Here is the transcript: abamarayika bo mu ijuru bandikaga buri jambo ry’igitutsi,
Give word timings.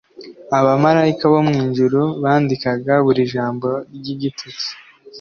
abamarayika 0.59 1.23
bo 1.33 1.39
mu 1.47 1.53
ijuru 1.67 2.01
bandikaga 2.23 2.93
buri 3.05 3.21
jambo 3.33 3.67
ry’igitutsi, 3.95 4.69